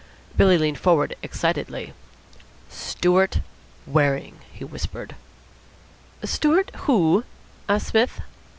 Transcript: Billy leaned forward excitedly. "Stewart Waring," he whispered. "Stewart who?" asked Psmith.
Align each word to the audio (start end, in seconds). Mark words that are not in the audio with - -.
Billy 0.35 0.57
leaned 0.57 0.79
forward 0.79 1.15
excitedly. 1.21 1.93
"Stewart 2.71 3.37
Waring," 3.85 4.39
he 4.51 4.63
whispered. 4.65 5.13
"Stewart 6.25 6.71
who?" 6.85 7.23
asked 7.69 7.89
Psmith. 7.89 8.19